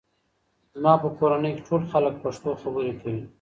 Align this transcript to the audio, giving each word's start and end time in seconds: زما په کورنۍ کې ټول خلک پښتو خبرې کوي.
زما 0.73 0.93
په 1.03 1.09
کورنۍ 1.17 1.51
کې 1.55 1.65
ټول 1.67 1.81
خلک 1.91 2.13
پښتو 2.23 2.49
خبرې 2.61 2.93
کوي. 3.01 3.21